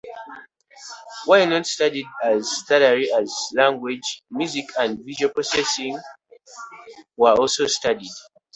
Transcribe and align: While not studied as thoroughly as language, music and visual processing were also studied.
While 1.27 1.45
not 1.45 1.67
studied 1.67 2.07
as 2.23 2.63
thoroughly 2.67 3.11
as 3.11 3.31
language, 3.53 4.23
music 4.31 4.65
and 4.79 4.97
visual 5.05 5.31
processing 5.31 5.99
were 7.17 7.35
also 7.39 7.67
studied. 7.67 8.09